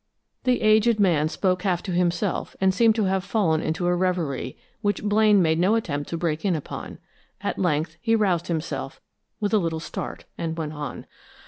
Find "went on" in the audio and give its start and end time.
10.57-11.05